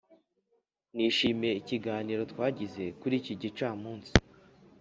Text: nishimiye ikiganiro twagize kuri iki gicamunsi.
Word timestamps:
nishimiye 0.95 1.53
ikiganiro 1.61 2.21
twagize 2.31 2.83
kuri 2.99 3.15
iki 3.21 3.33
gicamunsi. 3.41 4.11